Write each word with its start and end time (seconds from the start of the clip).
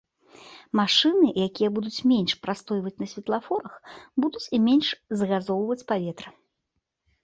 Машыны, 0.79 1.29
якія 1.47 1.69
будуць 1.75 2.03
менш 2.13 2.31
прастойваць 2.47 2.95
на 3.03 3.07
светлафорах, 3.13 3.75
будуць 4.27 4.45
і 4.55 4.65
менш 4.69 4.87
загазоўваць 5.25 5.83
паветра. 5.95 6.29